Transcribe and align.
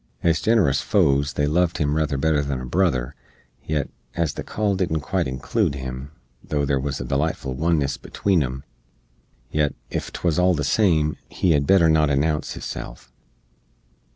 Ez 0.23 0.41
ginerous 0.41 0.81
foes 0.81 1.33
they 1.33 1.45
loved 1.45 1.77
him 1.77 1.95
ruther 1.95 2.17
better 2.17 2.41
than 2.41 2.59
a 2.59 2.65
brother; 2.65 3.13
yet, 3.63 3.87
as 4.15 4.33
the 4.33 4.43
call 4.43 4.75
didn't 4.75 5.01
quite 5.01 5.27
inclood 5.27 5.75
him, 5.75 6.09
tho' 6.43 6.65
there 6.65 6.79
wuz 6.79 6.93
a 6.99 7.05
delightful 7.05 7.53
oneness 7.53 7.97
between 7.97 8.41
em, 8.41 8.63
yet, 9.51 9.75
ef 9.91 10.11
'twuz 10.11 10.39
all 10.39 10.55
the 10.55 10.63
same, 10.63 11.17
he 11.29 11.51
hed 11.51 11.67
better 11.67 11.87
not 11.87 12.09
announce 12.09 12.53
hisself. 12.53 13.11